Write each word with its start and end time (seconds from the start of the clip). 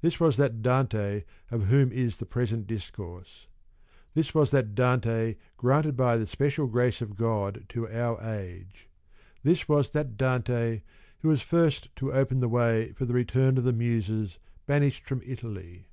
This 0.00 0.20
was 0.20 0.36
that 0.36 0.62
Dante 0.62 1.24
of 1.50 1.64
whom 1.64 1.90
is 1.90 2.18
the 2.18 2.24
present 2.24 2.68
discourse. 2.68 3.48
This 4.14 4.32
was 4.32 4.52
that 4.52 4.76
Dante 4.76 5.34
granted 5.56 5.98
lo 5.98 6.04
by 6.04 6.16
the 6.16 6.26
special 6.28 6.68
grace 6.68 7.02
of 7.02 7.16
God 7.16 7.64
to 7.70 7.88
our 7.88 8.22
age. 8.22 8.88
This 9.42 9.68
was 9.68 9.90
that 9.90 10.16
Dante 10.16 10.82
who 11.18 11.26
was 11.30 11.42
first 11.42 11.88
to 11.96 12.12
open 12.12 12.38
the 12.38 12.48
way 12.48 12.92
for 12.92 13.06
the 13.06 13.14
return 13.14 13.58
of 13.58 13.64
the 13.64 13.72
Muses, 13.72 14.38
banished 14.66 15.02
from 15.04 15.20
Italy. 15.26 15.88